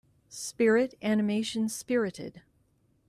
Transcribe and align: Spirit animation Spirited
Spirit 0.29 0.95
animation 1.03 1.69
Spirited 1.69 2.41